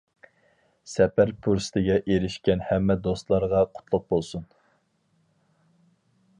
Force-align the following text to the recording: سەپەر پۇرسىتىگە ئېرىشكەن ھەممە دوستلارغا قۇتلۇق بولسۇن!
سەپەر 0.93 1.33
پۇرسىتىگە 1.47 1.97
ئېرىشكەن 2.01 2.65
ھەممە 2.71 2.97
دوستلارغا 3.09 3.61
قۇتلۇق 3.77 4.11
بولسۇن! 4.15 4.49